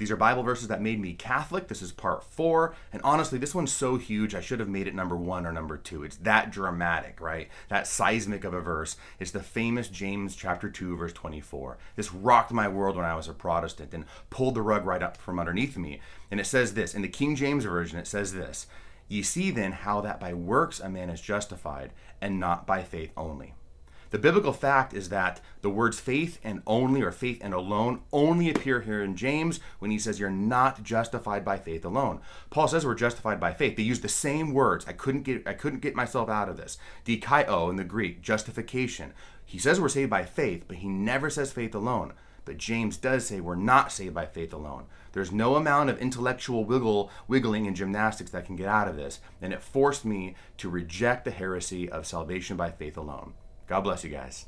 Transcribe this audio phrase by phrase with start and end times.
[0.00, 1.68] These are Bible verses that made me Catholic.
[1.68, 2.74] This is part four.
[2.90, 5.76] And honestly, this one's so huge, I should have made it number one or number
[5.76, 6.04] two.
[6.04, 7.50] It's that dramatic, right?
[7.68, 8.96] That seismic of a verse.
[9.18, 11.76] It's the famous James chapter 2, verse 24.
[11.96, 15.18] This rocked my world when I was a Protestant and pulled the rug right up
[15.18, 16.00] from underneath me.
[16.30, 18.68] And it says this in the King James Version, it says this
[19.06, 21.92] Ye see then how that by works a man is justified,
[22.22, 23.52] and not by faith only.
[24.10, 28.50] The biblical fact is that the words faith and only or faith and alone only
[28.50, 32.20] appear here in James when he says you're not justified by faith alone.
[32.50, 33.76] Paul says we're justified by faith.
[33.76, 34.84] They use the same words.
[34.88, 36.76] I couldn't get I couldn't get myself out of this.
[37.04, 39.12] Dikaio in the Greek, justification.
[39.44, 42.12] He says we're saved by faith, but he never says faith alone.
[42.44, 44.86] But James does say we're not saved by faith alone.
[45.12, 49.20] There's no amount of intellectual wiggle, wiggling and gymnastics that can get out of this.
[49.40, 53.34] And it forced me to reject the heresy of salvation by faith alone.
[53.70, 54.46] God bless you guys.